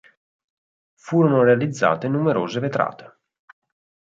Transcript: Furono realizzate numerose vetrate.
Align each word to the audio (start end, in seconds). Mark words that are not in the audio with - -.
Furono 0.95 1.43
realizzate 1.43 2.07
numerose 2.07 2.59
vetrate. 2.59 3.19